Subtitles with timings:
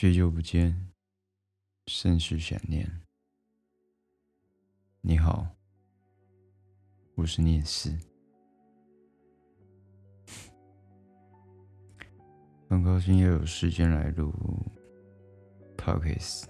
[0.00, 0.88] 许久不见，
[1.86, 3.02] 甚是想念。
[5.02, 5.46] 你好，
[7.16, 7.94] 我是聂斯，
[12.70, 14.32] 很高兴又有时间来录
[15.76, 16.44] podcast。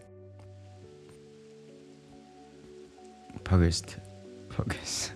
[3.44, 5.08] podcast，podcast，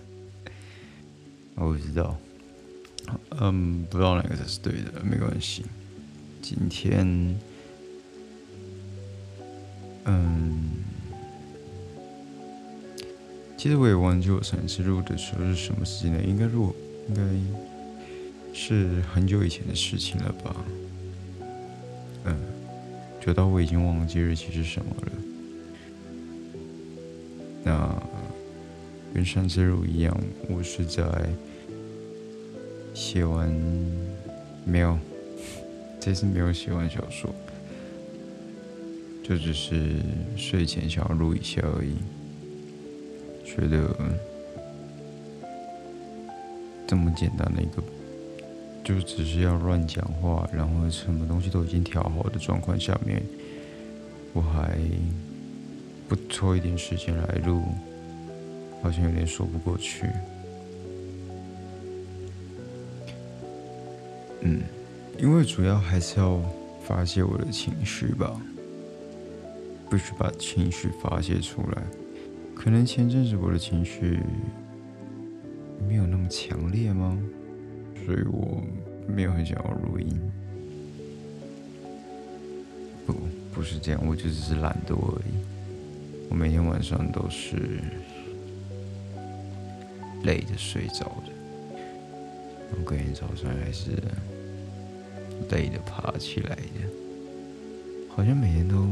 [1.55, 2.17] 我不知道，
[3.39, 5.63] 嗯，不知道哪个才是对的，没关系。
[6.41, 7.39] 今天，
[10.05, 10.69] 嗯，
[13.57, 16.75] 其实我也忘记我上一次录的时候是什么时间了，应该录，
[17.09, 17.21] 应该
[18.53, 20.55] 是很久以前的事情了吧？
[22.25, 22.37] 嗯，
[23.19, 25.11] 久到我已经忘记日期是什么了。
[27.63, 28.03] 那
[29.13, 30.15] 跟上次录一样，
[30.47, 31.03] 我是在
[32.93, 33.49] 写完
[34.63, 34.97] 没有？
[35.99, 37.33] 这次没有写完小说，
[39.27, 39.95] 就只是
[40.37, 41.95] 睡前想要录一下而已。
[43.43, 43.89] 觉得
[46.85, 47.81] 这么简单的一个，
[48.83, 53.19] 就只是要乱讲话，然后什么东西都已经调好的状况下面，
[54.31, 54.77] 我还
[56.07, 57.63] 不抽一点时间来录，
[58.83, 60.05] 好像有点说不过去。
[64.41, 64.61] 嗯。
[65.17, 66.39] 因为主要还是要
[66.85, 68.39] 发泄我的情绪吧，
[69.95, 71.81] 就是把情绪发泄出来。
[72.53, 74.19] 可能前阵子我的情绪
[75.87, 77.17] 没有那么强烈吗？
[78.05, 78.61] 所以我
[79.07, 80.19] 没有很想要录音。
[83.07, 83.13] 不，
[83.53, 86.27] 不是这样，我就只是懒惰而已。
[86.29, 87.79] 我每天晚上都是
[90.23, 91.31] 累的睡着的，
[92.69, 93.91] 然后隔天早上还是。
[95.51, 96.89] 累的爬起来的，
[98.09, 98.87] 好像每天都，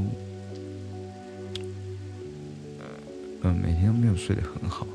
[3.43, 4.87] 嗯，每天都没有睡得很好，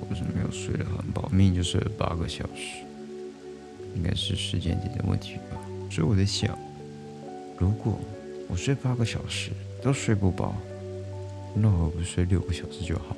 [0.00, 2.84] 或是没有睡得很饱，明明就睡了八个小时，
[3.94, 5.56] 应该是时间点的问题吧。
[5.90, 6.58] 所以我在想，
[7.56, 7.98] 如果
[8.48, 10.56] 我睡八个小时都睡不饱，
[11.54, 13.16] 那我不睡六个小时就好，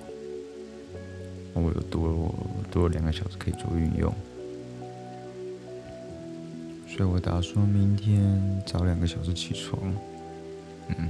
[1.54, 2.34] 我有多
[2.70, 4.14] 多两个小时可以做运用。
[6.86, 9.80] 所以我打算明天早两个小时起床，
[10.88, 11.08] 嗯，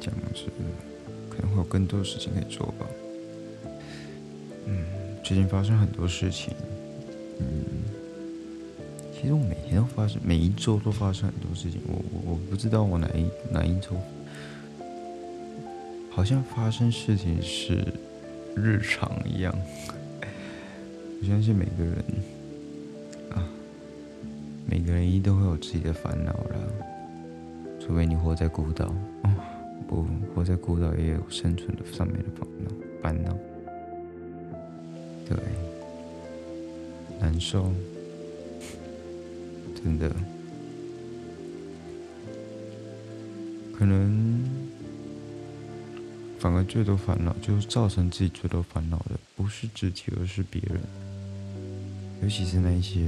[0.00, 0.50] 这样子
[1.38, 2.86] 可能会有更多的事情可以做吧。
[4.66, 4.84] 嗯，
[5.22, 6.52] 最近发生很多事情，
[7.38, 7.46] 嗯，
[9.14, 11.80] 其实我每天都发生，每一周都发生很多事情。
[11.86, 13.90] 我我我不知道我哪一哪一周，
[16.10, 17.86] 好像发生事情是
[18.56, 19.54] 日常一样。
[21.20, 21.94] 我相信每个人
[23.30, 23.46] 啊。
[24.70, 26.56] 每个人一定都会有自己的烦恼了，
[27.80, 28.84] 除非你活在孤岛。
[29.22, 29.30] 哦，
[29.88, 32.70] 不，活在孤岛也有生存的上面的烦恼，
[33.02, 33.36] 烦恼。
[35.26, 35.36] 对，
[37.18, 37.72] 难受，
[39.74, 40.14] 真的。
[43.72, 44.44] 可能
[46.38, 50.80] 反而最多烦恼，就是造成自己最多烦恼的，不是自己，而是别人，
[52.22, 53.00] 尤其是那些。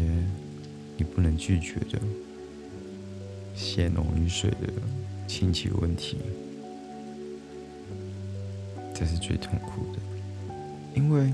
[0.97, 1.99] 你不能拒绝的
[3.55, 4.71] 血浓于水的
[5.27, 6.19] 亲戚问题，
[9.01, 9.99] 这是最痛苦的。
[10.95, 11.33] 因为，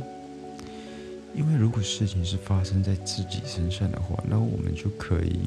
[1.34, 5.40] 因为如果事情是发生在自己身上的话，那我们就可以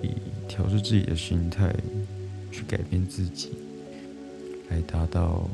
[0.00, 0.14] 以
[0.48, 1.70] 调试自己的心态，
[2.50, 3.50] 去改变自己，
[4.70, 5.46] 来达到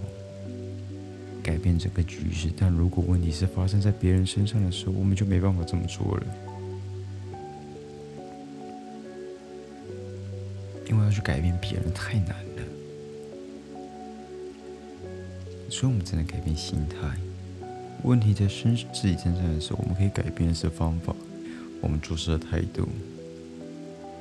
[1.42, 2.48] 改变整个局势。
[2.56, 6.26] 但如果问题是发生在别人身上的时候，我们就没办法这么做了。
[10.88, 12.36] 因为要去改变别人太难
[15.76, 17.18] 所以我们只能改变心态。
[18.02, 21.14] 问题在身自己身上的时候，我们可以改变的是方法，
[21.82, 22.88] 我们做事的态度，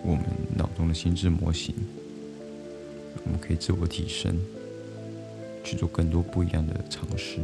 [0.03, 1.73] 我们脑中的心智模型，
[3.23, 4.37] 我们可以自我提升，
[5.63, 7.39] 去做更多不一样的尝试。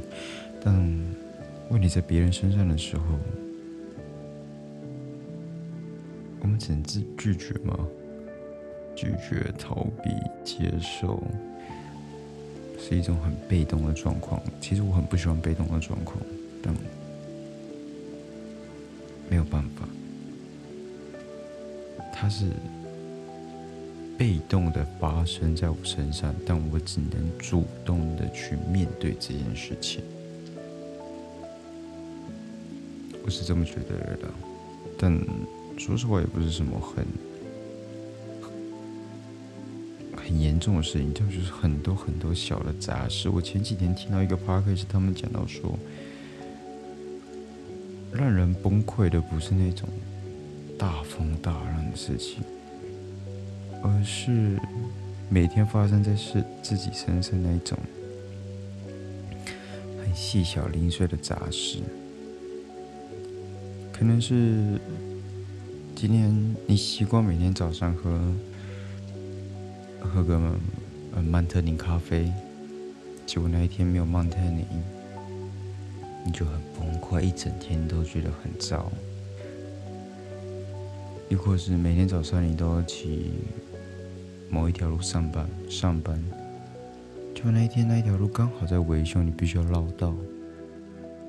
[0.62, 0.76] 但
[1.70, 3.18] 问题在别人身上的时候，
[6.42, 7.80] 我们只能自拒绝吗？
[8.94, 10.10] 拒绝、逃避、
[10.44, 11.24] 接受，
[12.82, 14.42] 是一种很被动的状况。
[14.60, 16.18] 其实我很不喜欢被动的状况，
[16.64, 16.74] 但
[19.30, 19.88] 没有办法，
[22.12, 22.48] 它是
[24.18, 30.04] 被动的发生在我身上，但我只能主动的去面对这件事情。
[33.24, 34.28] 我是这么觉得的，
[34.98, 35.16] 但
[35.78, 37.06] 说实话，也不是什么很。
[40.62, 43.28] 重的事情，就是很多很多小的杂事。
[43.28, 45.78] 我前几天听到一个 p a r k 是他们讲到说，
[48.14, 49.90] 让人崩溃的不是那种
[50.78, 52.44] 大风大浪的事情，
[53.82, 54.60] 而是
[55.30, 57.76] 每天发生在是自己身上那种
[60.04, 61.80] 很细小零碎的杂事，
[63.92, 64.80] 可能是
[65.96, 68.22] 今天你习惯每天早上喝。
[70.02, 70.40] 喝个
[71.30, 72.32] 曼特宁咖啡，
[73.26, 74.66] 结果那一天没有曼特宁，
[76.26, 78.92] 你就很崩溃，一整天都觉得很糟。
[81.30, 83.32] 亦或是每天早上你都要骑
[84.50, 86.22] 某一条路上班，上班，
[87.34, 90.14] 就那一天那一条路刚好在维修，你必须要绕道，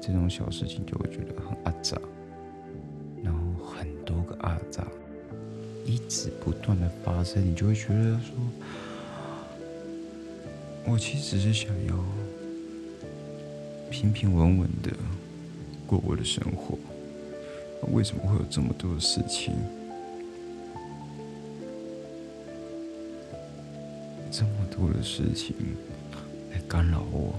[0.00, 1.96] 这种小事情就会觉得很阿杂，
[3.22, 4.84] 然后很多个阿杂。
[5.84, 8.34] 一直不断的发生，你就会觉得说，
[10.84, 12.04] 我其实是想要
[13.90, 14.90] 平平稳稳的
[15.86, 16.78] 过我的生活，
[17.92, 19.54] 为什么会有这么多的事情，
[24.30, 25.54] 这么多的事情
[26.52, 27.34] 来干扰我？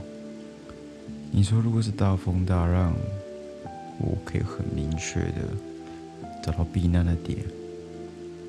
[1.31, 2.93] 你说，如果是大风大浪，
[3.97, 5.47] 我可以很明确的
[6.43, 7.39] 找到避难的点。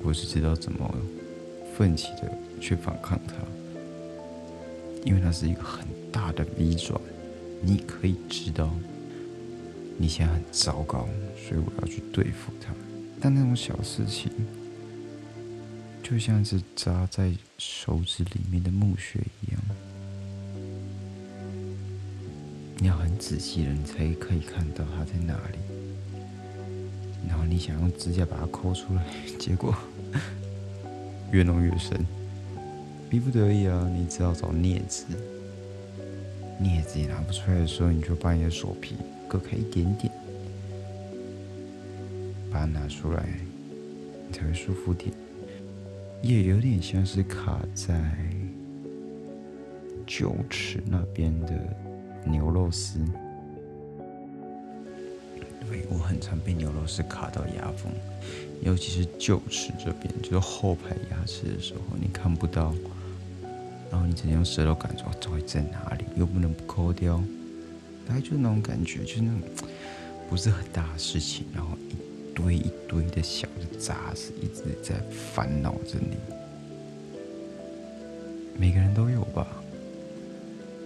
[0.05, 0.95] 我是知道怎么
[1.75, 2.31] 奋起的
[2.61, 3.33] 去反抗它，
[5.03, 7.01] 因为它是一个很大的 V 转，
[7.59, 8.69] 你可以知道
[9.97, 12.71] 你现在很糟糕，所以我要去对付它。
[13.19, 14.31] 但那种小事情，
[16.03, 19.61] 就像是扎在手指里面的木屑一样，
[22.77, 25.57] 你要很仔细的，你才可以看到它在哪里。
[27.27, 29.03] 然后你想用指甲把它抠出来，
[29.39, 29.75] 结果。
[31.31, 32.05] 越弄越深，
[33.09, 35.05] 逼不得已啊，你只好找镊子。
[36.61, 38.95] 镊子也拿不出来的时候，你就把你的手皮
[39.27, 40.11] 割开一点点，
[42.51, 43.27] 把它拿出来，
[44.31, 45.11] 才会舒服点。
[46.21, 48.01] 也有点像是卡在
[50.07, 51.53] 臼齿那边的
[52.23, 52.99] 牛肉丝。
[55.69, 57.91] 对我很常被牛肉丝卡到牙缝。
[58.61, 62.73] 尤其是臼齿这边，就是后排牙齿的时候，你看不到，
[63.91, 67.21] 然后你只能用舌头感受到底在哪里，又不能不抠掉，
[68.07, 69.41] 大概就是那种感觉，就是那种
[70.29, 74.95] 不是很大的事情，然后一堆一堆的小的杂事一直在
[75.33, 76.15] 烦恼着你。
[78.57, 79.45] 每个人都有吧，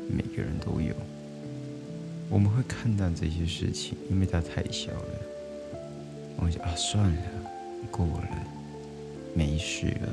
[0.07, 0.93] 每个人都有，
[2.29, 5.19] 我们会看淡这些事情，因为它太小了，
[6.37, 7.21] 我想啊，算了。
[7.91, 8.29] 过了，
[9.33, 10.09] 没事了，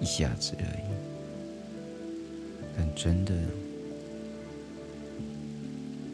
[0.00, 0.84] 一下子而已。
[2.76, 3.32] 但真的，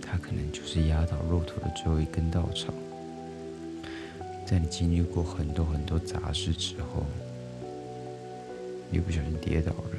[0.02, 2.74] 他可能就是压倒骆驼的最后一根稻草。
[4.44, 7.06] 在你经历过很多很多杂事之后，
[8.90, 9.96] 你不小心跌倒了，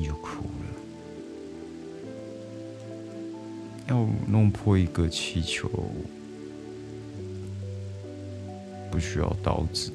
[0.00, 0.66] 你就哭了。
[3.88, 5.68] 要弄破一个气球，
[8.90, 9.92] 不需要刀子，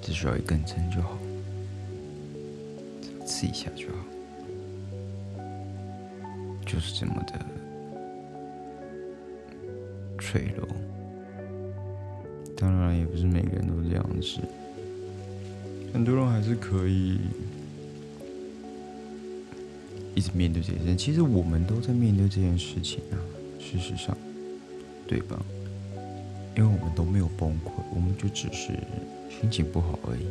[0.00, 1.18] 只需要一根针就好，
[3.26, 3.96] 刺一下就好，
[6.64, 7.38] 就是这么的
[10.18, 10.66] 脆弱。
[12.56, 14.38] 当然，也不是每个人都这样子，
[15.94, 17.18] 很多人还是可以。
[20.16, 23.18] 一直面对这件事，其实我们都在面对这件事情啊。
[23.58, 24.16] 事实上，
[25.08, 25.40] 对吧？
[26.56, 28.72] 因为我们都没有崩溃，我们就只是
[29.28, 30.26] 心情不好而已，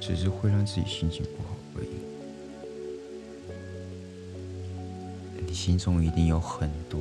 [0.00, 1.88] 只是会让自己心情不好而已。
[5.46, 7.00] 你心中一定有很多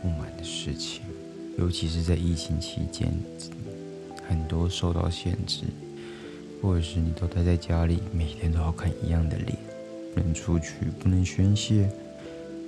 [0.00, 1.02] 不满的事情，
[1.58, 3.12] 尤其是在疫情期间，
[4.28, 5.64] 很多受到限制，
[6.62, 9.56] 或者是你都待在家里，每天都要看一样的脸。
[10.14, 11.90] 不能出去，不能宣泄。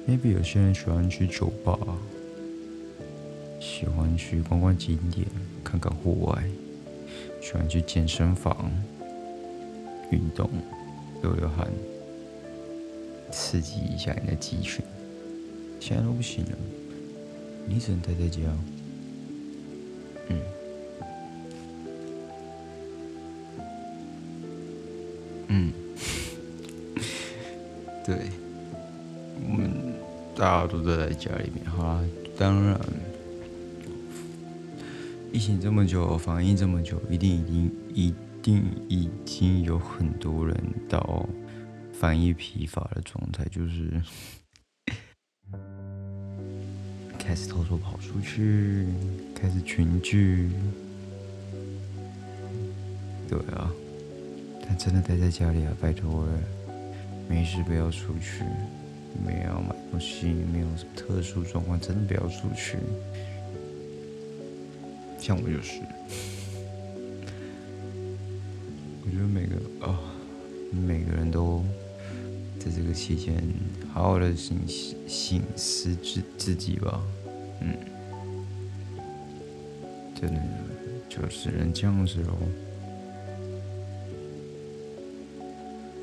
[0.09, 1.79] maybe 有些人喜欢去酒吧，
[3.61, 5.27] 喜欢去逛逛景点，
[5.63, 6.43] 看看户外，
[7.41, 8.71] 喜欢去健身房
[10.11, 10.51] 运动，
[11.23, 11.69] 流流汗，
[13.31, 14.85] 刺激一下你的肌群。
[15.79, 16.59] 现在都不行了，
[17.69, 18.41] 你只能待在家。
[20.29, 20.56] 嗯，嗯。
[30.83, 32.03] 都在家里面，好啦，
[32.39, 32.79] 当然
[35.33, 40.57] 疫情这么久，防疫这么久，一定已经一定已经有很多人
[40.89, 41.29] 到
[41.93, 43.91] 防疫疲乏的状态，就是
[47.19, 48.87] 开始偷偷跑出去，
[49.35, 50.51] 开始群聚。
[53.29, 53.73] 对啊，
[54.63, 56.33] 但真的待在家里啊，拜托了，
[57.29, 58.45] 没事不要出去，
[59.25, 62.77] 没有买东西，没有什么特殊状况，真的不要出去。
[65.19, 65.81] 像我就是，
[69.05, 69.99] 我觉得每个啊，
[70.71, 71.65] 每个人都
[72.59, 73.43] 在这个期间
[73.93, 74.59] 好好的醒
[75.09, 77.03] 醒思自自己吧，
[77.61, 77.75] 嗯，
[80.15, 80.41] 真的
[81.09, 82.39] 就是人这样子喽。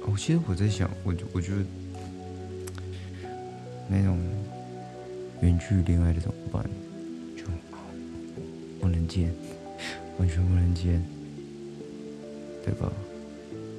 [0.05, 1.63] 哦，其实我在想，我我觉得
[3.95, 4.17] 那种
[5.41, 6.63] 远距离恋爱的怎么办？
[7.37, 7.43] 就
[8.81, 9.31] 不能见，
[10.17, 10.99] 完全不能见，
[12.65, 12.91] 对吧？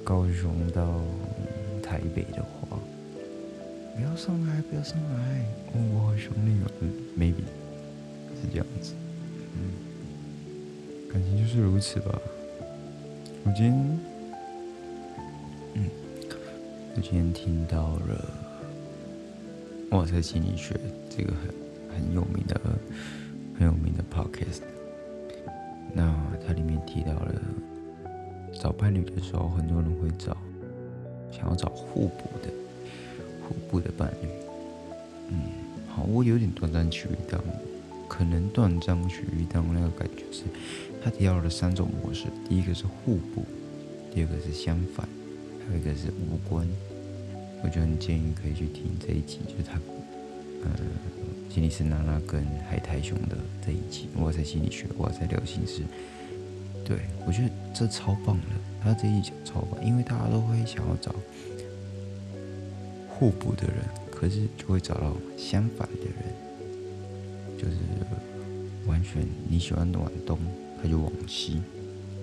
[0.05, 1.01] 高雄到
[1.83, 2.79] 台北的话，
[3.97, 6.71] 不要上来，不要上来，哦，我好想你哦
[7.19, 7.43] ，maybe
[8.41, 8.95] 是这样子，
[9.57, 9.75] 嗯，
[11.13, 12.23] 感情就是如此吧。
[13.43, 13.99] 我今天。
[16.97, 18.15] 我今天听到了
[19.95, 20.75] 《哇塞心理学》
[21.09, 21.55] 这个很
[21.95, 22.61] 很有名的、
[23.57, 24.63] 很有名的 podcast。
[25.93, 26.13] 那
[26.45, 27.41] 它里面提到了
[28.61, 30.37] 找伴侣的时候，很多人会找
[31.31, 32.53] 想要找互补的、
[33.47, 34.29] 互补的伴侣。
[35.29, 35.43] 嗯，
[35.89, 37.41] 好，我有点断章取义，当
[38.09, 40.43] 可能断章取义，当那个感觉是，
[41.05, 43.45] 他提到了三种模式：第一个是互补，
[44.13, 45.09] 第二个是相反。
[45.69, 46.69] 还有一个是无关，
[47.65, 49.81] 我就很建议可以去听这一集，就是他，
[50.65, 50.71] 呃，
[51.51, 54.07] 心理师娜娜跟海苔熊的这一集。
[54.15, 55.81] 我在心理学，我在聊心事，
[56.85, 58.49] 对我觉得这超棒的，
[58.83, 61.15] 他这一集超棒，因为大家都会想要找
[63.09, 63.77] 互补的人，
[64.11, 67.79] 可是就会找到相反的人，就是
[68.87, 70.39] 完全你喜欢往东，
[70.83, 71.63] 他就往西，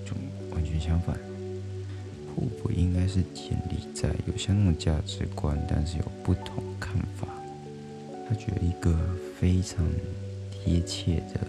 [0.06, 0.14] 就
[0.54, 1.18] 完全相反。
[2.36, 7.28] 互补应该是建立在有相同价值观，但是有不同看法。
[8.28, 8.98] 他举了一个
[9.40, 9.86] 非常
[10.50, 11.40] 贴切的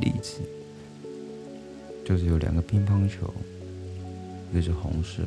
[0.00, 0.40] 例子，
[2.04, 3.32] 就是有两个乒乓球，
[4.50, 5.22] 一个是红色，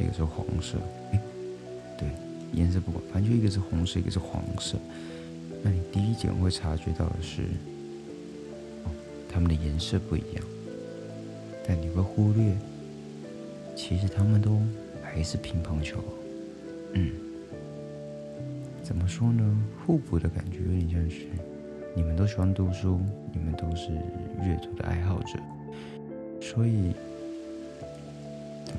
[0.00, 0.78] 一个是黄色。
[1.98, 2.08] 对，
[2.52, 4.76] 颜色不管，反正就一个是红色，一个是黄色。
[5.62, 7.42] 那你第一点会察觉到的是，
[8.84, 8.90] 哦，
[9.28, 10.44] 它们的颜色不一样，
[11.66, 12.52] 但你会忽略。
[13.76, 14.58] 其实他们都
[15.02, 16.02] 还是乒乓球，
[16.94, 17.12] 嗯，
[18.82, 19.44] 怎么说呢？
[19.84, 21.26] 互补的感觉有点像是，
[21.94, 22.98] 你们都喜欢读书，
[23.32, 23.92] 你们都是
[24.42, 25.38] 阅读的爱好者，
[26.40, 26.94] 所以你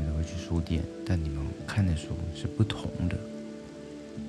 [0.04, 3.16] 们都会去书店，但你们看的书是不同的。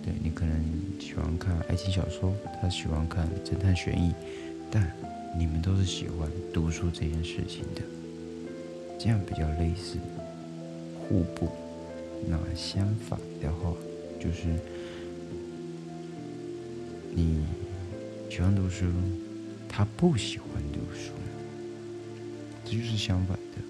[0.04, 0.54] 对你可能
[1.00, 4.12] 喜欢看爱情小说，他喜欢看侦探悬疑，
[4.70, 4.92] 但
[5.36, 7.80] 你们都是喜欢读书这件事情的，
[8.98, 9.96] 这样比较类似。
[11.08, 11.48] 互补，
[12.26, 13.74] 那相反的话，
[14.20, 14.46] 就是
[17.14, 17.46] 你
[18.28, 18.84] 喜欢读书，
[19.66, 21.12] 他不喜欢读书，
[22.64, 23.62] 这就是相反的。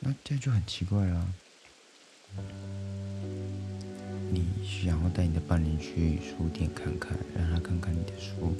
[0.00, 1.26] 那这样就很奇怪啦。
[4.30, 8.54] 你想要带你的伴侣去书店看看，让他看看你的书，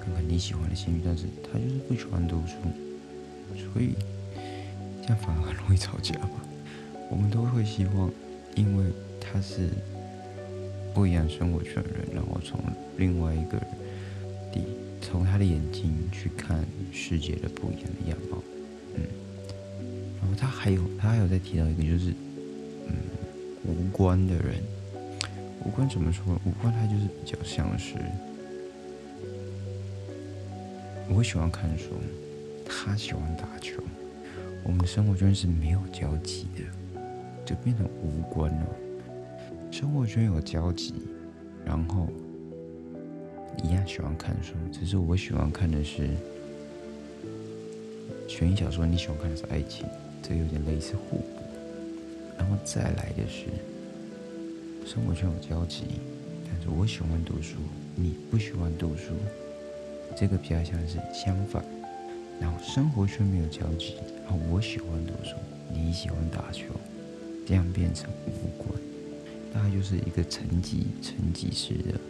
[0.00, 2.54] 看看你喜欢的兴趣，但是他就是不喜欢读书，
[3.56, 3.94] 所以
[5.00, 6.30] 这样反而很容易吵架吧。
[7.12, 8.10] 我们都会希望，
[8.54, 8.86] 因为
[9.20, 9.68] 他是
[10.94, 12.58] 不一样生活圈的人，然后从
[12.96, 13.66] 另外一个人
[15.02, 18.42] 从他的眼睛去看世界的不一样的样貌，
[18.94, 19.04] 嗯，
[20.22, 22.14] 然后他还有他还有再提到一个就是，
[22.86, 22.94] 嗯，
[23.66, 24.54] 无关的人，
[25.66, 26.24] 无关怎么说？
[26.46, 27.94] 无关他就是比较像是，
[31.10, 31.90] 我喜欢看书，
[32.64, 33.82] 他喜欢打球，
[34.64, 36.62] 我们的生活圈是没有交集的。
[37.44, 38.66] 就变成无关了。
[39.70, 40.94] 生活圈有交集，
[41.64, 42.08] 然后
[43.62, 46.10] 一样喜欢看书，只是我喜欢看的是
[48.28, 49.86] 悬疑小说，你喜欢看的是爱情，
[50.22, 51.24] 这有点类似互补。
[52.38, 53.46] 然后再来的是
[54.86, 55.84] 生活圈有交集，
[56.50, 57.56] 但是我喜欢读书，
[57.94, 59.14] 你不喜欢读书，
[60.16, 61.64] 这个比较像是相反。
[62.40, 65.36] 然后生活圈没有交集，然后我喜欢读书，
[65.72, 66.64] 你喜欢打球。
[67.46, 68.72] 这样变成无关，
[69.52, 72.00] 大概就是一个层级、层级式的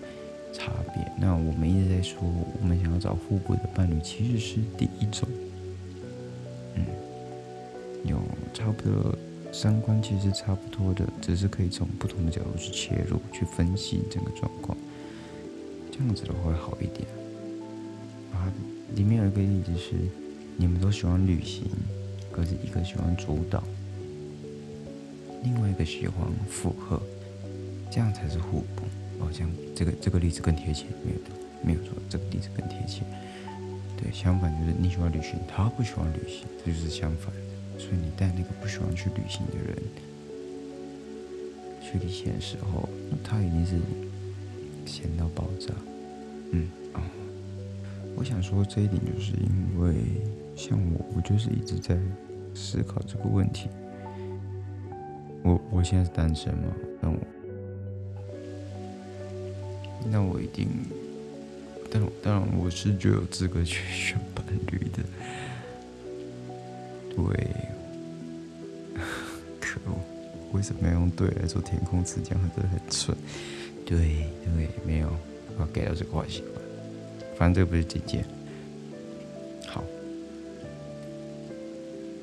[0.53, 1.11] 差别。
[1.19, 2.19] 那我们一直在说，
[2.61, 5.29] 我们想要找互补的伴侣，其实是第一种，
[6.75, 6.85] 嗯，
[8.05, 8.21] 有
[8.53, 9.15] 差不多
[9.53, 14.77] 三观其实差不多的，只是可以从不同的角度去切入，去分析整个状况，
[15.91, 17.09] 这样子的话会好一点。
[18.33, 18.53] 啊，
[18.95, 19.95] 里面有一个例子是，
[20.57, 21.65] 你们都喜欢旅行，
[22.31, 23.63] 可是一个喜欢主导，
[25.43, 27.01] 另外一个喜欢附和，
[27.91, 28.83] 这样才是互补。
[29.21, 31.31] 哦，这样这个这个例子更贴切，没有的，
[31.63, 33.03] 没有错，这个例子更贴切。
[33.97, 37.33] 对，相反就是你喜欢旅行，他不喜欢旅行，这就是相反。
[37.79, 39.77] 所以你带那个不喜欢去旅行的人
[41.81, 42.89] 去旅行的时候，
[43.25, 43.77] 他一定是
[44.87, 45.75] 闲到爆炸。
[46.53, 47.03] 嗯啊，
[48.17, 49.95] 我想说这一点，就是因为
[50.57, 51.97] 像我，我就是一直在
[52.55, 53.69] 思考这个问题。
[55.43, 57.17] 我我现在是单身嘛，那我
[60.11, 60.69] 那我一定。
[61.91, 65.03] 但当然，我是就有资格去选伴侣的。
[67.15, 67.47] 对，
[69.61, 70.01] 可恶，
[70.53, 72.19] 为什么要用“对”来做填空词？
[72.25, 73.15] 这样真的很蠢。
[73.85, 73.99] 对
[74.57, 75.15] 对，没有，
[75.59, 76.53] 我改掉这个坏习惯。
[77.37, 78.25] 反正这个不是姐姐。
[79.67, 79.85] 好，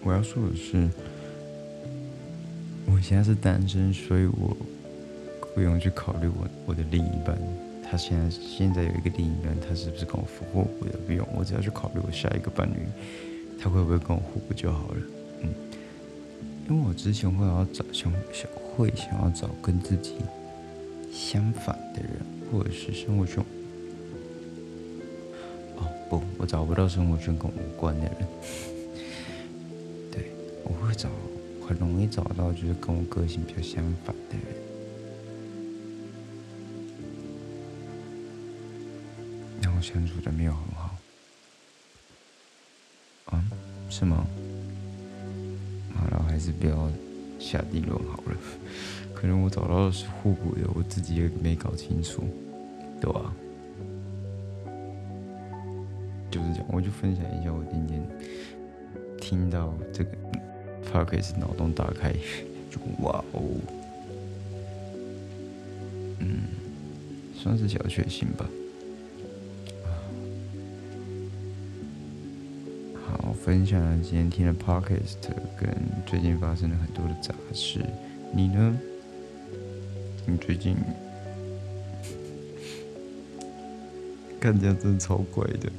[0.03, 0.89] 我要说的是，
[2.99, 4.57] 我现在是单身，所以我
[5.55, 7.33] 不用去考虑我我的另一半。
[7.89, 10.67] 他现在现在有一个另一半，他是不是跟我复合？
[10.81, 12.75] 我也不用，我只要去考虑我下一个伴侣，
[13.57, 14.97] 他会不会跟我互补就好了。
[15.43, 15.49] 嗯，
[16.67, 20.15] 因为我之前会要找想想会想要找跟自己
[21.09, 22.11] 相反的人，
[22.51, 23.45] 或者是生活中，
[25.77, 28.27] 哦不，我找不到生活圈跟我无关的人。
[30.11, 30.33] 对，
[30.65, 31.07] 我会找
[31.69, 34.43] 很容易找到就是跟我个性比较相反的人。
[39.81, 40.95] 相处的没有很好，
[43.27, 43.43] 啊？
[43.89, 44.27] 是吗？
[45.95, 46.91] 好了，还是不要
[47.39, 48.38] 下定论好了。
[49.15, 52.23] 可能我找到的是互补的，我自己也没搞清楚，
[52.99, 53.34] 对吧？
[56.29, 58.05] 就是这样，我就分享一下我今天
[59.19, 60.12] 听到这个
[60.91, 62.12] p a r k 是脑洞大开，
[63.02, 63.41] 哇哦，
[66.19, 66.47] 嗯，
[67.36, 68.49] 算是小确幸吧。
[73.06, 75.17] 好分享了今天听的 podcast，
[75.60, 75.69] 跟
[76.06, 77.80] 最近发生了很多的杂事。
[78.34, 78.80] 你呢？
[80.25, 80.75] 你最近
[84.39, 85.71] 看起来真的超怪的。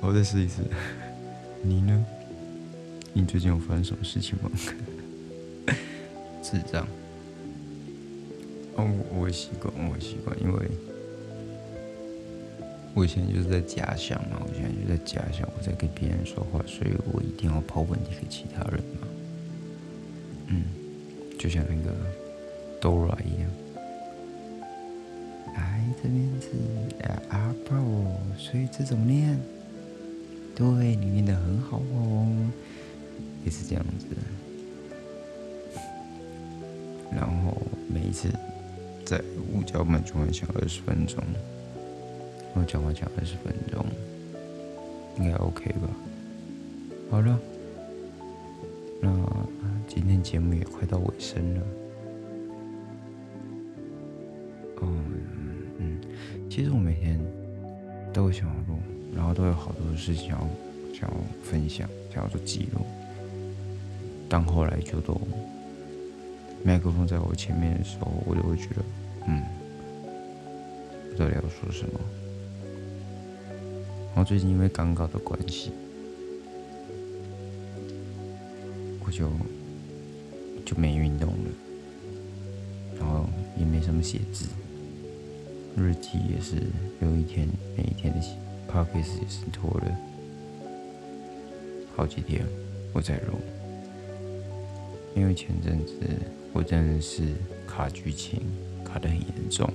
[0.00, 0.62] 我再试一次。
[1.62, 2.04] 你呢？
[3.18, 4.48] 你最近有发生什么事情吗？
[6.40, 6.86] 智障。
[8.76, 10.70] 哦，我习惯，我习惯，因为。
[12.94, 19.08] 我现在就是在假想嘛，我现在就在假想我在跟别人说话，所以我一定要抛问题给其他人嘛。
[20.46, 20.62] 嗯，
[21.38, 21.92] 就像那个
[22.80, 23.50] Dora 一样。
[25.56, 26.48] 来，这边是
[27.30, 29.40] Apple，所以这怎么念？
[30.54, 32.26] 对你念的很好哦，
[33.44, 34.06] 也是这样子。
[37.10, 37.56] 然后
[37.92, 38.28] 每一次
[39.04, 39.20] 在
[39.52, 41.22] 五角板就会想二十分钟。
[42.54, 43.84] 我讲话讲二十分钟，
[45.18, 45.88] 应该 OK 吧？
[47.10, 47.38] 好了，
[49.00, 49.10] 那
[49.86, 51.62] 今天节目也快到尾声了。
[54.82, 55.04] 嗯
[55.78, 56.00] 嗯，
[56.50, 57.18] 其实我每天
[58.12, 58.78] 都想要录，
[59.14, 60.38] 然后都有好多事情要
[60.92, 62.84] 想要分享，想要做记录。
[64.28, 65.18] 但后来就都
[66.64, 68.82] 麦克风在我前面的时候，我就会觉得，
[69.26, 69.42] 嗯，
[71.10, 72.00] 不知道要说什么。
[74.08, 75.70] 然后最近因为刚稿的关系，
[79.06, 79.30] 我就
[80.64, 81.50] 就没运动了，
[82.98, 84.46] 然后也没什么写字，
[85.76, 86.56] 日记也是
[87.00, 88.32] 有一天每一天的写
[88.66, 89.96] p o c k e t 也是拖了
[91.96, 92.44] 好几天
[92.92, 93.38] 我在录，
[95.18, 95.94] 因为前阵子
[96.52, 97.22] 我真的是
[97.66, 98.40] 卡剧情
[98.84, 99.68] 卡得很严重，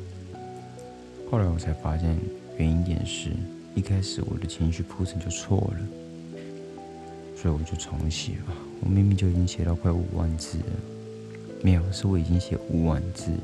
[1.29, 2.17] 后来我才发现
[2.57, 3.31] 原因点是。
[3.75, 5.79] 一开始我的情绪铺陈就错了，
[7.35, 8.53] 所以我就重写吧。
[8.81, 10.65] 我明明就已经写到快五万字了，
[11.63, 13.37] 没有，是我已经写五万字了，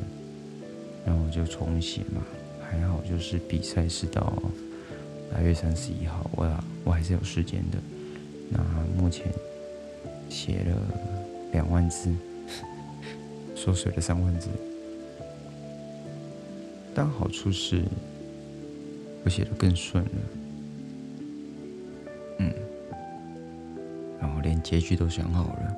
[1.03, 2.23] 然后我就重写嘛。
[2.61, 4.31] 还好就是比赛是到
[5.33, 7.79] 八月三十一号，我我还是有时间的。
[8.51, 8.63] 那
[8.95, 9.25] 目前
[10.29, 10.77] 写了
[11.51, 12.13] 两万字，
[13.55, 14.49] 缩水了三万字，
[16.93, 17.83] 但好处是。
[19.21, 20.11] 我写的更顺了，
[22.37, 22.53] 嗯，
[24.17, 25.75] 然后连结局都想好了，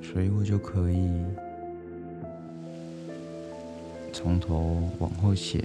[0.00, 1.10] 所以我就可以
[4.12, 5.64] 从头往后写，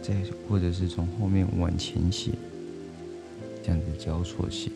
[0.00, 0.14] 再
[0.48, 2.30] 或者是从后面往前写，
[3.60, 4.70] 这样子交错写，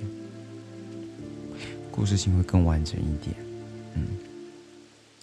[1.97, 3.35] 故事性会更完整一点。
[3.95, 4.07] 嗯，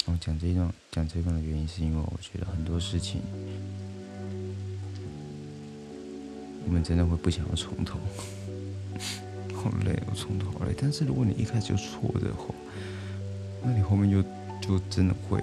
[0.05, 3.21] 我讲这一段讲这一段的原因，是因为我觉得很多事情。
[6.65, 7.99] 我们真的会不想要从头，
[9.53, 10.73] 好累，我从头好累。
[10.75, 12.55] 但是如果你一开始就错的话，
[13.63, 14.23] 那你后面就
[14.59, 15.39] 就真的会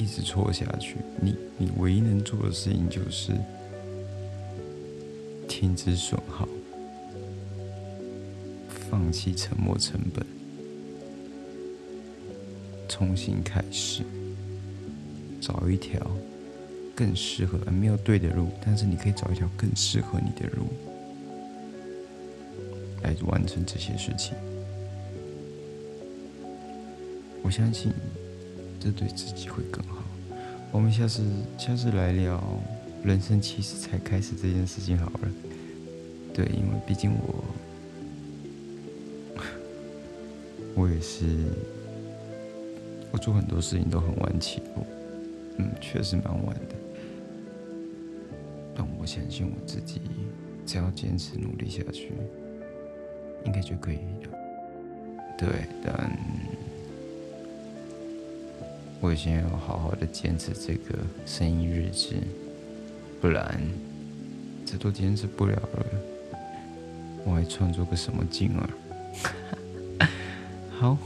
[0.00, 0.96] 一直错下去。
[1.20, 3.32] 你你唯一能做的事情就是
[5.46, 6.48] 停止损耗，
[8.90, 10.26] 放弃沉没成本，
[12.92, 14.02] 重新开始，
[15.40, 15.98] 找一条。
[16.94, 20.66] 更适合而，没有对的路，但是你可以找一条更适合你的路
[23.02, 24.34] 来完成这些事情。
[27.42, 27.90] 我相信
[28.78, 30.04] 这对自己会更好。
[30.70, 31.24] 我们下次
[31.56, 32.38] 下次来聊
[33.02, 35.30] 人生其实才开始这件事情好了。
[36.34, 37.44] 对，因为毕竟我
[40.76, 41.24] 我也是，
[43.12, 44.86] 我做很多事情都很晚起步，
[45.58, 46.74] 嗯，确实蛮晚的。
[48.74, 50.00] 但我相信我自己，
[50.66, 52.12] 只要坚持努力下去，
[53.44, 54.30] 应该就可以了。
[55.38, 55.48] 对，
[55.84, 56.10] 但
[59.00, 62.16] 我现在要好好的坚持这个声音日志，
[63.20, 63.60] 不然
[64.64, 65.86] 这都坚持不了了。
[67.24, 70.08] 我还创作个什么劲儿？
[70.78, 70.96] 好，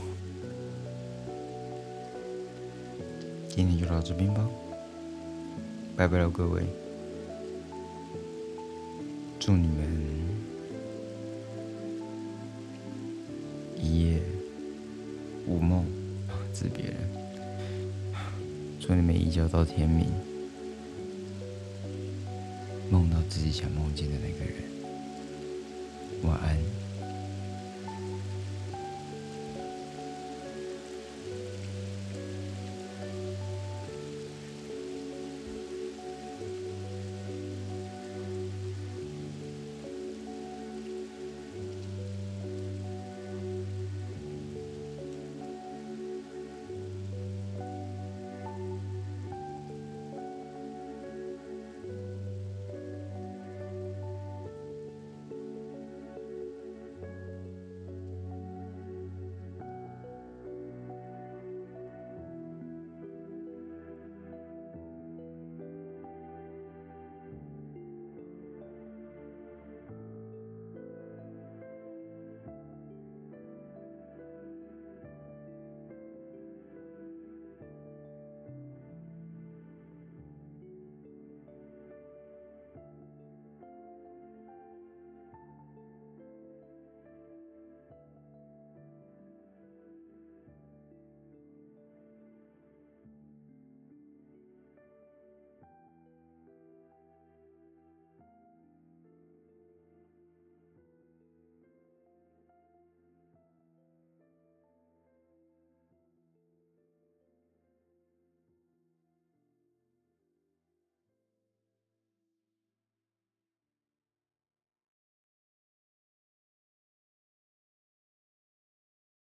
[3.57, 4.47] 今天就到这边吧，
[5.95, 6.61] 拜拜了各位。
[9.39, 9.87] 祝你们
[13.75, 14.21] 一夜
[15.47, 15.83] 无梦，
[16.53, 16.95] 自别人。
[18.79, 20.05] 祝你们一觉到天明，
[22.91, 24.61] 梦到自己想梦见的那个人。
[26.21, 26.76] 晚安。